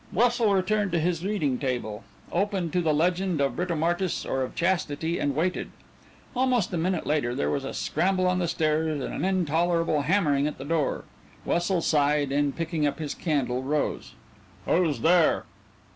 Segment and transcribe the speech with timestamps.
[0.11, 5.19] Wessel returned to his reading table, opened to the Legend of Britomartis or of Chastity
[5.19, 5.69] and waited.
[6.35, 10.47] Almost a minute later there was a scramble on the stairs and an intolerable hammering
[10.47, 11.03] at the door.
[11.45, 14.13] Wessel sighed and, picking up his candle, rose.
[14.65, 15.45] "Who's there?"